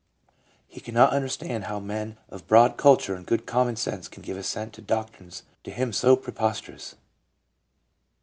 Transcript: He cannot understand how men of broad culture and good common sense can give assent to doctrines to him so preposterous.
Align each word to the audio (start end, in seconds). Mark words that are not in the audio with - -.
He 0.67 0.79
cannot 0.81 1.13
understand 1.13 1.65
how 1.65 1.79
men 1.79 2.17
of 2.27 2.47
broad 2.47 2.75
culture 2.75 3.13
and 3.13 3.23
good 3.23 3.45
common 3.45 3.75
sense 3.75 4.07
can 4.07 4.23
give 4.23 4.35
assent 4.35 4.73
to 4.73 4.81
doctrines 4.81 5.43
to 5.63 5.69
him 5.69 5.93
so 5.93 6.15
preposterous. 6.15 6.95